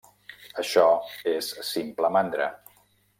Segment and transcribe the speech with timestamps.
[0.61, 0.85] Això
[1.33, 2.49] és simple mandra.